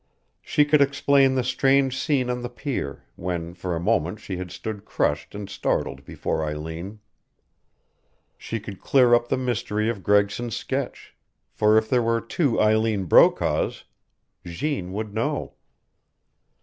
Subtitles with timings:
[0.41, 4.49] She could explain the strange scene on the pier, when for a moment she had
[4.49, 7.01] stood crushed and startled before Eileen.
[8.35, 11.13] She could clear up the mystery of Gregson's sketch,
[11.51, 13.83] for if there were two Eileen Brokaws,
[14.43, 15.53] Jeanne would know.